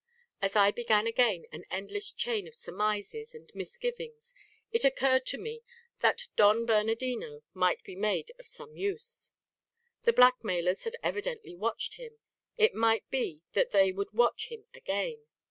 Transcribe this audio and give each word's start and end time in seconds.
As 0.41 0.55
I 0.55 0.71
began 0.71 1.05
again 1.05 1.45
an 1.51 1.63
endless 1.69 2.11
chain 2.11 2.47
of 2.47 2.55
surmises 2.55 3.35
and 3.35 3.53
misgivings, 3.53 4.33
it 4.71 4.83
occurred 4.83 5.27
to 5.27 5.37
me 5.37 5.61
that 5.99 6.23
Don 6.35 6.65
Bernardino 6.65 7.43
might 7.53 7.83
be 7.83 7.95
made 7.95 8.31
of 8.39 8.47
some 8.47 8.75
use. 8.75 9.31
The 10.01 10.13
blackmailers 10.13 10.85
had 10.85 10.95
evidently 11.03 11.53
watched 11.53 11.97
him; 11.97 12.17
it 12.57 12.73
might 12.73 13.07
be 13.11 13.43
that 13.53 13.69
they 13.69 13.91
would 13.91 14.11
watch 14.11 14.47
him 14.47 14.65
again. 14.73 15.27